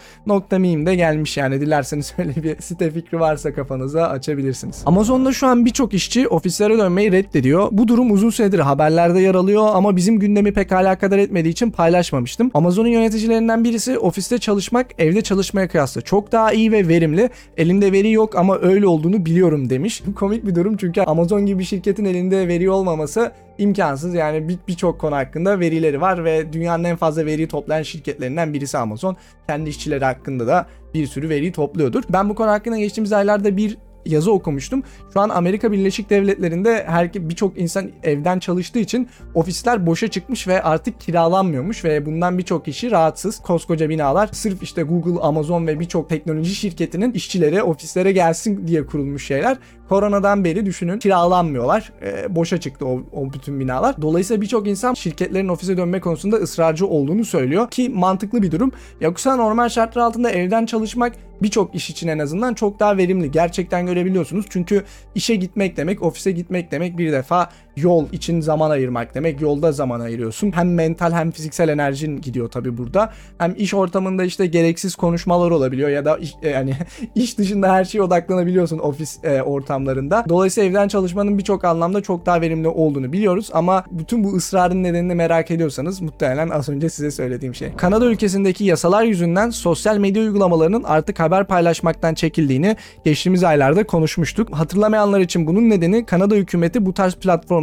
.meme 0.51 0.85
de 0.85 0.95
gelmiş 0.95 1.37
yani 1.37 1.61
dilerseniz 1.61 2.13
öyle 2.17 2.43
bir 2.43 2.61
site 2.61 2.91
fikri 2.91 3.19
varsa 3.19 3.53
kafanıza 3.53 4.07
açabilirsiniz. 4.07 4.83
Amazon'da 4.85 5.31
şu 5.31 5.47
an 5.47 5.65
birçok 5.65 5.93
işçi 5.93 6.27
ofislere 6.27 6.77
dönmeyi 6.77 7.11
reddediyor. 7.11 7.67
Bu 7.71 7.87
durum 7.87 8.11
uzun 8.11 8.29
süredir 8.29 8.59
haberlerde 8.59 9.19
yer 9.19 9.35
alıyor 9.35 9.67
ama 9.73 9.95
bizim 9.95 10.19
gündemi 10.19 10.53
pek 10.53 10.71
alakadar 10.71 11.17
etmediği 11.17 11.51
için 11.51 11.71
paylaşmamıştım. 11.71 12.51
Amazon'un 12.53 12.87
yöneticilerinden 12.87 13.63
birisi 13.63 13.99
ofiste 13.99 14.37
çalışmak 14.37 14.87
evde 14.97 15.21
çalışmaya 15.21 15.67
kıyasla 15.67 16.01
çok 16.01 16.31
daha 16.31 16.51
iyi 16.51 16.71
ve 16.71 16.87
verimli. 16.87 17.29
Elimde 17.57 17.91
veri 17.91 18.11
yok 18.11 18.35
ama 18.35 18.59
öyle 18.61 18.87
olduğunu 18.87 19.25
biliyorum 19.25 19.69
demiş. 19.69 20.03
Komik 20.15 20.45
bir 20.45 20.55
durum 20.55 20.77
çünkü 20.77 21.01
Amazon 21.01 21.45
gibi 21.45 21.59
bir 21.59 21.63
şirketin 21.63 22.05
elinde 22.05 22.47
veri 22.47 22.69
olmaması 22.69 23.31
imkansız. 23.57 24.13
Yani 24.13 24.49
bir- 24.49 24.59
birçok 24.67 24.99
konu 24.99 25.15
hakkında 25.15 25.59
verileri 25.59 26.01
var 26.01 26.25
ve 26.25 26.53
dünyanın 26.53 26.83
en 26.83 26.95
fazla 26.95 27.25
veriyi 27.25 27.47
toplayan 27.47 27.83
şirketlerinden 27.83 28.53
birisi 28.53 28.77
Amazon. 28.77 29.17
Kendi 29.47 29.69
işçileri 29.69 30.05
hakkında 30.05 30.47
da 30.47 30.65
bir 30.93 31.07
sürü 31.07 31.29
veriyi 31.29 31.51
topluyordur. 31.51 32.03
Ben 32.09 32.29
bu 32.29 32.35
konu 32.35 32.49
hakkında 32.49 32.77
geçtiğimiz 32.77 33.13
aylarda 33.13 33.57
bir 33.57 33.77
yazı 34.07 34.31
okumuştum. 34.31 34.83
Şu 35.13 35.19
an 35.19 35.29
Amerika 35.29 35.71
Birleşik 35.71 36.09
Devletleri'nde 36.09 36.83
her 36.87 37.13
birçok 37.13 37.59
insan 37.59 37.91
evden 38.03 38.39
çalıştığı 38.39 38.79
için 38.79 39.09
ofisler 39.33 39.85
boşa 39.85 40.07
çıkmış 40.07 40.47
ve 40.47 40.63
artık 40.63 40.99
kiralanmıyormuş 40.99 41.85
ve 41.85 42.05
bundan 42.05 42.37
birçok 42.37 42.65
kişi 42.65 42.91
rahatsız. 42.91 43.39
Koskoca 43.39 43.89
binalar 43.89 44.29
sırf 44.31 44.63
işte 44.63 44.83
Google, 44.83 45.21
Amazon 45.21 45.67
ve 45.67 45.79
birçok 45.79 46.09
teknoloji 46.09 46.55
şirketinin 46.55 47.11
işçileri 47.11 47.63
ofislere 47.63 48.11
gelsin 48.11 48.67
diye 48.67 48.85
kurulmuş 48.85 49.27
şeyler. 49.27 49.57
Koronadan 49.89 50.43
beri 50.43 50.65
düşünün 50.65 50.99
kiralanmıyorlar. 50.99 51.91
Ee, 52.01 52.35
boşa 52.35 52.57
çıktı 52.59 52.85
o, 52.85 53.03
o 53.11 53.33
bütün 53.33 53.59
binalar. 53.59 54.01
Dolayısıyla 54.01 54.41
birçok 54.41 54.67
insan 54.67 54.93
şirketlerin 54.93 55.47
ofise 55.47 55.77
dönme 55.77 55.99
konusunda 55.99 56.35
ısrarcı 56.35 56.87
olduğunu 56.87 57.25
söylüyor 57.25 57.71
ki 57.71 57.89
mantıklı 57.89 58.41
bir 58.41 58.51
durum. 58.51 58.71
Yoksa 59.01 59.35
normal 59.35 59.69
şartlar 59.69 60.01
altında 60.01 60.29
evden 60.29 60.65
çalışmak 60.65 61.13
birçok 61.41 61.75
iş 61.75 61.89
için 61.89 62.07
en 62.07 62.19
azından 62.19 62.53
çok 62.53 62.79
daha 62.79 62.97
verimli. 62.97 63.31
Gerçekten 63.31 63.85
görebiliyorsunuz. 63.85 64.45
Çünkü 64.49 64.83
işe 65.15 65.35
gitmek 65.35 65.77
demek, 65.77 66.03
ofise 66.03 66.31
gitmek 66.31 66.71
demek 66.71 66.97
bir 66.97 67.11
defa 67.11 67.49
yol 67.77 68.05
için 68.11 68.41
zaman 68.41 68.69
ayırmak 68.69 69.15
demek. 69.15 69.41
Yolda 69.41 69.71
zaman 69.71 69.99
ayırıyorsun. 69.99 70.51
Hem 70.51 70.73
mental 70.73 71.11
hem 71.11 71.31
fiziksel 71.31 71.69
enerjin 71.69 72.21
gidiyor 72.21 72.51
tabii 72.51 72.77
burada. 72.77 73.13
Hem 73.37 73.53
iş 73.57 73.73
ortamında 73.73 74.23
işte 74.23 74.45
gereksiz 74.45 74.95
konuşmalar 74.95 75.51
olabiliyor 75.51 75.89
ya 75.89 76.05
da 76.05 76.17
iş, 76.17 76.33
e, 76.41 76.49
yani 76.49 76.73
iş 77.15 77.37
dışında 77.37 77.73
her 77.73 77.85
şeye 77.85 78.01
odaklanabiliyorsun 78.01 78.79
ofis 78.79 79.23
e, 79.23 79.41
ortamlarında. 79.41 80.25
Dolayısıyla 80.29 80.69
evden 80.69 80.87
çalışmanın 80.87 81.37
birçok 81.37 81.65
anlamda 81.65 82.01
çok 82.01 82.25
daha 82.25 82.41
verimli 82.41 82.67
olduğunu 82.67 83.13
biliyoruz 83.13 83.49
ama 83.53 83.83
bütün 83.91 84.23
bu 84.23 84.35
ısrarın 84.35 84.83
nedenini 84.83 85.15
merak 85.15 85.51
ediyorsanız 85.51 86.01
muhtemelen 86.01 86.49
az 86.49 86.69
önce 86.69 86.89
size 86.89 87.11
söylediğim 87.11 87.55
şey. 87.55 87.73
Kanada 87.77 88.05
ülkesindeki 88.05 88.63
yasalar 88.63 89.03
yüzünden 89.03 89.49
sosyal 89.49 89.97
medya 89.97 90.23
uygulamalarının 90.23 90.83
artık 90.83 91.19
haber 91.19 91.47
paylaşmaktan 91.47 92.13
çekildiğini 92.13 92.75
geçtiğimiz 93.05 93.43
aylarda 93.43 93.87
konuşmuştuk. 93.87 94.49
Hatırlamayanlar 94.51 95.19
için 95.19 95.47
bunun 95.47 95.69
nedeni 95.69 96.05
Kanada 96.05 96.35
hükümeti 96.35 96.85
bu 96.85 96.93
tarz 96.93 97.15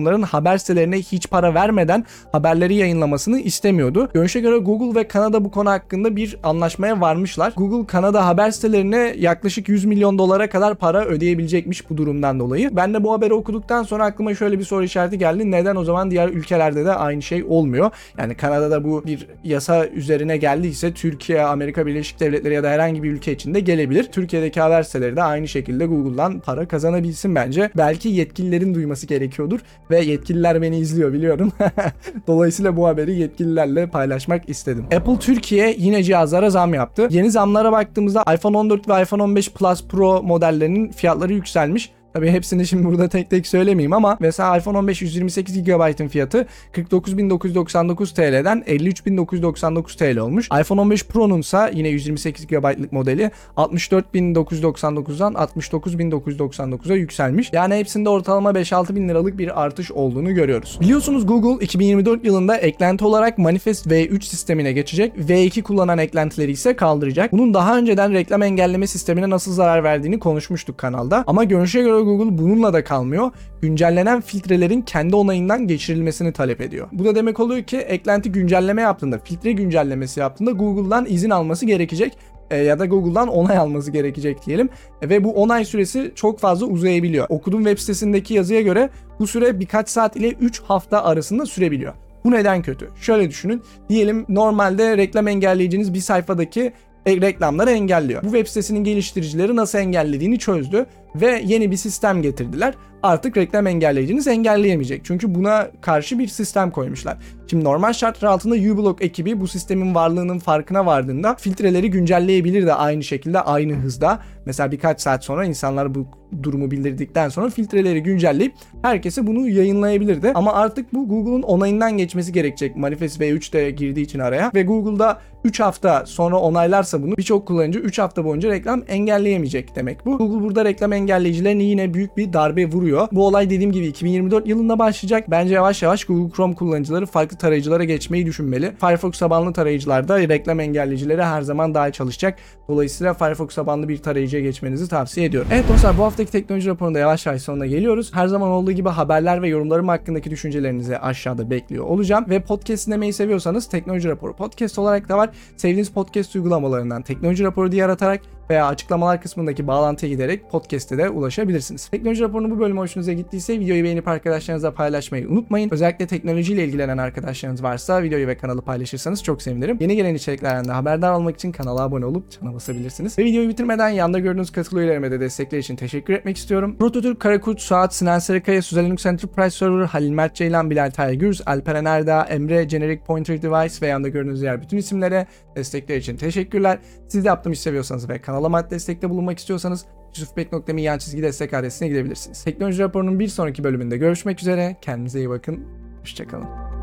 platformların 0.04 0.22
haber 0.22 0.58
sitelerine 0.58 0.98
hiç 0.98 1.30
para 1.30 1.54
vermeden 1.54 2.04
haberleri 2.32 2.74
yayınlamasını 2.74 3.40
istemiyordu. 3.40 4.08
Görüşe 4.14 4.40
göre 4.40 4.56
Google 4.56 5.00
ve 5.00 5.08
Kanada 5.08 5.44
bu 5.44 5.50
konu 5.50 5.70
hakkında 5.70 6.16
bir 6.16 6.36
anlaşmaya 6.42 7.00
varmışlar. 7.00 7.52
Google 7.56 7.86
Kanada 7.86 8.26
haber 8.26 8.50
sitelerine 8.50 9.14
yaklaşık 9.18 9.68
100 9.68 9.84
milyon 9.84 10.18
dolara 10.18 10.48
kadar 10.48 10.74
para 10.74 11.04
ödeyebilecekmiş 11.04 11.90
bu 11.90 11.96
durumdan 11.96 12.40
dolayı. 12.40 12.76
Ben 12.76 12.94
de 12.94 13.04
bu 13.04 13.12
haberi 13.12 13.34
okuduktan 13.34 13.82
sonra 13.82 14.04
aklıma 14.04 14.34
şöyle 14.34 14.58
bir 14.58 14.64
soru 14.64 14.84
işareti 14.84 15.18
geldi. 15.18 15.50
Neden 15.50 15.76
o 15.76 15.84
zaman 15.84 16.10
diğer 16.10 16.28
ülkelerde 16.28 16.84
de 16.84 16.92
aynı 16.92 17.22
şey 17.22 17.44
olmuyor? 17.44 17.90
Yani 18.18 18.34
Kanada'da 18.34 18.84
bu 18.84 19.04
bir 19.06 19.26
yasa 19.44 19.86
üzerine 19.86 20.36
geldiyse 20.36 20.92
Türkiye, 20.92 21.42
Amerika 21.42 21.86
Birleşik 21.86 22.20
Devletleri 22.20 22.54
ya 22.54 22.62
da 22.62 22.70
herhangi 22.70 23.02
bir 23.02 23.12
ülke 23.12 23.32
için 23.32 23.54
de 23.54 23.60
gelebilir. 23.60 24.04
Türkiye'deki 24.04 24.60
haber 24.60 24.82
siteleri 24.82 25.16
de 25.16 25.22
aynı 25.22 25.48
şekilde 25.48 25.86
Google'dan 25.86 26.40
para 26.40 26.68
kazanabilsin 26.68 27.34
bence. 27.34 27.70
Belki 27.76 28.08
yetkililerin 28.08 28.74
duyması 28.74 29.06
gerekiyordur 29.06 29.60
ve 29.90 29.93
yetkililer 29.98 30.62
beni 30.62 30.78
izliyor 30.78 31.12
biliyorum. 31.12 31.52
Dolayısıyla 32.26 32.76
bu 32.76 32.86
haberi 32.86 33.14
yetkililerle 33.14 33.86
paylaşmak 33.86 34.48
istedim. 34.48 34.84
Apple 34.96 35.18
Türkiye 35.18 35.74
yine 35.78 36.02
cihazlara 36.02 36.50
zam 36.50 36.74
yaptı. 36.74 37.08
Yeni 37.10 37.30
zamlara 37.30 37.72
baktığımızda 37.72 38.24
iPhone 38.34 38.56
14 38.56 38.88
ve 38.88 39.02
iPhone 39.02 39.22
15 39.22 39.52
Plus 39.52 39.84
Pro 39.88 40.22
modellerinin 40.22 40.92
fiyatları 40.92 41.32
yükselmiş. 41.32 41.90
Tabii 42.14 42.30
hepsini 42.30 42.66
şimdi 42.66 42.84
burada 42.84 43.08
tek 43.08 43.30
tek 43.30 43.46
söylemeyeyim 43.46 43.92
ama 43.92 44.16
mesela 44.20 44.56
iPhone 44.56 44.78
15 44.78 45.02
128 45.02 45.64
GB'ın 45.64 46.08
fiyatı 46.08 46.46
49.999 46.72 48.14
TL'den 48.14 48.64
53.999 48.66 49.96
TL 49.96 50.18
olmuş. 50.18 50.48
iPhone 50.60 50.80
15 50.80 51.04
Pro'nun 51.04 51.40
ise 51.40 51.70
yine 51.74 51.88
128 51.88 52.46
GB'lık 52.46 52.92
modeli 52.92 53.30
64.999'dan 53.56 55.32
69.999'a 55.32 56.96
yükselmiş. 56.96 57.50
Yani 57.52 57.74
hepsinde 57.74 58.08
ortalama 58.08 58.50
5-6 58.50 58.94
bin 58.94 59.08
liralık 59.08 59.38
bir 59.38 59.62
artış 59.62 59.92
olduğunu 59.92 60.34
görüyoruz. 60.34 60.78
Biliyorsunuz 60.80 61.26
Google 61.26 61.64
2024 61.64 62.24
yılında 62.24 62.56
eklenti 62.56 63.04
olarak 63.04 63.38
Manifest 63.38 63.86
V3 63.86 64.22
sistemine 64.22 64.72
geçecek. 64.72 65.12
V2 65.16 65.62
kullanan 65.62 65.98
eklentileri 65.98 66.52
ise 66.52 66.76
kaldıracak. 66.76 67.32
Bunun 67.32 67.54
daha 67.54 67.78
önceden 67.78 68.12
reklam 68.12 68.42
engelleme 68.42 68.86
sistemine 68.86 69.30
nasıl 69.30 69.52
zarar 69.52 69.84
verdiğini 69.84 70.18
konuşmuştuk 70.18 70.78
kanalda. 70.78 71.24
Ama 71.26 71.44
görünüşe 71.44 71.82
göre 71.82 72.03
Google 72.04 72.38
bununla 72.38 72.72
da 72.72 72.84
kalmıyor. 72.84 73.30
Güncellenen 73.62 74.20
filtrelerin 74.20 74.82
kendi 74.82 75.16
onayından 75.16 75.68
geçirilmesini 75.68 76.32
talep 76.32 76.60
ediyor. 76.60 76.88
Bu 76.92 77.04
da 77.04 77.14
demek 77.14 77.40
oluyor 77.40 77.62
ki 77.62 77.76
eklenti 77.76 78.32
güncelleme 78.32 78.82
yaptığında, 78.82 79.18
filtre 79.18 79.52
güncellemesi 79.52 80.20
yaptığında 80.20 80.50
Google'dan 80.50 81.06
izin 81.08 81.30
alması 81.30 81.66
gerekecek 81.66 82.18
e, 82.50 82.56
ya 82.56 82.78
da 82.78 82.86
Google'dan 82.86 83.28
onay 83.28 83.58
alması 83.58 83.90
gerekecek 83.90 84.46
diyelim. 84.46 84.68
E, 85.02 85.08
ve 85.08 85.24
bu 85.24 85.32
onay 85.32 85.64
süresi 85.64 86.12
çok 86.14 86.38
fazla 86.38 86.66
uzayabiliyor. 86.66 87.26
Okuduğum 87.28 87.64
web 87.64 87.78
sitesindeki 87.78 88.34
yazıya 88.34 88.60
göre 88.60 88.90
bu 89.18 89.26
süre 89.26 89.60
birkaç 89.60 89.88
saat 89.88 90.16
ile 90.16 90.28
3 90.28 90.62
hafta 90.62 91.04
arasında 91.04 91.46
sürebiliyor. 91.46 91.92
Bu 92.24 92.30
neden 92.30 92.62
kötü? 92.62 92.88
Şöyle 93.00 93.30
düşünün. 93.30 93.62
Diyelim 93.88 94.26
normalde 94.28 94.96
reklam 94.96 95.28
engelleyiciniz 95.28 95.94
bir 95.94 96.00
sayfadaki 96.00 96.72
reklamları 97.06 97.70
engelliyor. 97.70 98.22
Bu 98.22 98.26
web 98.26 98.46
sitesinin 98.46 98.84
geliştiricileri 98.84 99.56
nasıl 99.56 99.78
engellediğini 99.78 100.38
çözdü 100.38 100.86
ve 101.14 101.42
yeni 101.44 101.70
bir 101.70 101.76
sistem 101.76 102.22
getirdiler. 102.22 102.74
Artık 103.02 103.36
reklam 103.36 103.66
engelleyiciniz 103.66 104.26
engelleyemeyecek. 104.26 105.04
Çünkü 105.04 105.34
buna 105.34 105.70
karşı 105.80 106.18
bir 106.18 106.26
sistem 106.26 106.70
koymuşlar. 106.70 107.16
Şimdi 107.50 107.64
normal 107.64 107.92
şartlar 107.92 108.28
altında 108.28 108.54
uBlock 108.54 109.02
ekibi 109.02 109.40
bu 109.40 109.48
sistemin 109.48 109.94
varlığının 109.94 110.38
farkına 110.38 110.86
vardığında 110.86 111.34
filtreleri 111.34 111.90
güncelleyebilir 111.90 112.66
de 112.66 112.74
aynı 112.74 113.02
şekilde 113.02 113.40
aynı 113.40 113.74
hızda. 113.74 114.20
Mesela 114.46 114.72
birkaç 114.72 115.00
saat 115.00 115.24
sonra 115.24 115.44
insanlar 115.44 115.94
bu 115.94 116.06
durumu 116.42 116.70
bildirdikten 116.70 117.28
sonra 117.28 117.50
filtreleri 117.50 118.02
güncelleyip 118.02 118.54
herkese 118.82 119.26
bunu 119.26 119.48
yayınlayabilirdi. 119.48 120.32
Ama 120.34 120.52
artık 120.52 120.94
bu 120.94 121.08
Google'un 121.08 121.42
onayından 121.42 121.98
geçmesi 121.98 122.32
gerekecek. 122.32 122.76
Manifest 122.76 123.20
V3 123.20 123.52
de 123.52 123.70
girdiği 123.70 124.02
için 124.02 124.18
araya 124.18 124.50
ve 124.54 124.62
Google'da 124.62 125.20
3 125.44 125.60
hafta 125.60 126.06
sonra 126.06 126.36
onaylarsa 126.36 127.02
bunu 127.02 127.16
birçok 127.16 127.46
kullanıcı 127.46 127.78
3 127.78 127.98
hafta 127.98 128.24
boyunca 128.24 128.50
reklam 128.50 128.82
engelleyemeyecek 128.88 129.76
demek 129.76 130.06
bu. 130.06 130.18
Google 130.18 130.44
burada 130.44 130.64
reklam 130.64 130.92
engelleyicilerine 131.04 131.62
yine 131.62 131.94
büyük 131.94 132.16
bir 132.16 132.32
darbe 132.32 132.66
vuruyor. 132.66 133.08
Bu 133.12 133.26
olay 133.26 133.50
dediğim 133.50 133.72
gibi 133.72 133.86
2024 133.86 134.48
yılında 134.48 134.78
başlayacak. 134.78 135.30
Bence 135.30 135.54
yavaş 135.54 135.82
yavaş 135.82 136.04
Google 136.04 136.36
Chrome 136.36 136.54
kullanıcıları 136.54 137.06
farklı 137.06 137.36
tarayıcılara 137.36 137.84
geçmeyi 137.84 138.26
düşünmeli. 138.26 138.72
Firefox 138.80 139.18
tabanlı 139.18 139.52
tarayıcılarda 139.52 140.18
reklam 140.18 140.60
engelleyicileri 140.60 141.22
her 141.22 141.42
zaman 141.42 141.74
daha 141.74 141.92
çalışacak. 141.92 142.38
Dolayısıyla 142.68 143.14
Firefox 143.14 143.54
tabanlı 143.54 143.88
bir 143.88 143.98
tarayıcıya 143.98 144.42
geçmenizi 144.42 144.88
tavsiye 144.88 145.26
ediyorum. 145.26 145.48
Evet 145.52 145.64
dostlar 145.68 145.98
bu 145.98 146.02
haftaki 146.02 146.32
teknoloji 146.32 146.68
raporunda 146.68 146.98
yavaş 146.98 147.26
yavaş 147.26 147.42
sonuna 147.42 147.66
geliyoruz. 147.66 148.10
Her 148.14 148.26
zaman 148.26 148.50
olduğu 148.50 148.72
gibi 148.72 148.88
haberler 148.88 149.42
ve 149.42 149.48
yorumlarım 149.48 149.88
hakkındaki 149.88 150.30
düşüncelerinizi 150.30 150.98
aşağıda 150.98 151.50
bekliyor 151.50 151.84
olacağım. 151.84 152.24
Ve 152.28 152.40
podcast 152.40 152.86
dinlemeyi 152.86 153.12
seviyorsanız 153.12 153.68
teknoloji 153.68 154.08
raporu 154.08 154.36
podcast 154.36 154.78
olarak 154.78 155.08
da 155.08 155.18
var. 155.18 155.30
Sevdiğiniz 155.56 155.90
podcast 155.90 156.36
uygulamalarından 156.36 157.02
teknoloji 157.02 157.44
raporu 157.44 157.72
diye 157.72 157.84
aratarak 157.84 158.20
veya 158.50 158.66
açıklamalar 158.66 159.22
kısmındaki 159.22 159.66
bağlantıya 159.66 160.12
giderek 160.12 160.50
podcast'e 160.50 160.98
de 160.98 161.08
ulaşabilirsiniz. 161.08 161.88
Teknoloji 161.88 162.22
raporunun 162.22 162.50
bu 162.50 162.60
bölümü 162.60 162.80
hoşunuza 162.80 163.12
gittiyse 163.12 163.60
videoyu 163.60 163.84
beğenip 163.84 164.08
arkadaşlarınızla 164.08 164.74
paylaşmayı 164.74 165.28
unutmayın. 165.28 165.70
Özellikle 165.70 166.06
teknolojiyle 166.06 166.64
ilgilenen 166.64 166.98
arkadaşlarınız 166.98 167.62
varsa 167.62 168.02
videoyu 168.02 168.26
ve 168.26 168.36
kanalı 168.36 168.62
paylaşırsanız 168.62 169.22
çok 169.22 169.42
sevinirim. 169.42 169.76
Yeni 169.80 169.96
gelen 169.96 170.14
içeriklerden 170.14 170.64
de 170.64 170.72
haberdar 170.72 171.12
olmak 171.12 171.34
için 171.34 171.52
kanala 171.52 171.82
abone 171.82 172.06
olup 172.06 172.30
çana 172.30 172.54
basabilirsiniz. 172.54 173.18
Ve 173.18 173.24
videoyu 173.24 173.48
bitirmeden 173.48 173.88
yanda 173.88 174.18
gördüğünüz 174.18 174.52
katıl 174.52 174.78
üyelerime 174.78 175.10
de 175.10 175.20
destekler 175.20 175.58
için 175.58 175.76
teşekkür 175.76 176.14
etmek 176.14 176.36
istiyorum. 176.36 176.76
Prototürk, 176.78 177.20
Karakurt, 177.20 177.60
Suat, 177.60 177.94
Sinan 177.94 178.18
Sarıkaya, 178.18 178.62
Suzel 178.62 178.84
Linux 178.84 179.06
Enterprise 179.06 179.50
Server, 179.50 179.84
Halil 179.84 180.10
Mert 180.10 180.34
Ceylan, 180.34 180.70
Bilal 180.70 180.90
Taygürz, 180.90 181.42
Alperen 181.46 181.84
Erdağ, 181.84 182.22
Emre, 182.22 182.64
Generic 182.64 183.04
Pointer 183.04 183.42
Device 183.42 183.74
ve 183.82 183.86
yanda 183.86 184.08
gördüğünüz 184.08 184.40
diğer 184.40 184.62
bütün 184.62 184.76
isimlere 184.76 185.26
destekler 185.56 185.96
için 185.96 186.16
teşekkürler. 186.16 186.78
Siz 187.08 187.24
de 187.24 187.28
yaptığım 187.28 187.52
işi 187.52 187.62
seviyorsanız 187.62 188.08
ve 188.08 188.18
kanala 188.34 188.48
maddi 188.48 188.70
destekte 188.70 189.10
bulunmak 189.10 189.38
istiyorsanız 189.38 189.84
yusufbek.me 190.16 190.82
yan 190.82 190.98
çizgi 190.98 191.22
destek 191.22 191.54
adresine 191.54 191.88
gidebilirsiniz. 191.88 192.44
Teknoloji 192.44 192.82
raporunun 192.82 193.20
bir 193.20 193.28
sonraki 193.28 193.64
bölümünde 193.64 193.96
görüşmek 193.96 194.40
üzere. 194.40 194.76
Kendinize 194.80 195.18
iyi 195.18 195.30
bakın. 195.30 195.64
Hoşçakalın. 196.00 196.73